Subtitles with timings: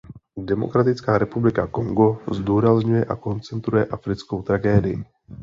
[0.37, 5.03] Demokratická republika Kongo zdůrazňuje a koncentruje africkou tragédii.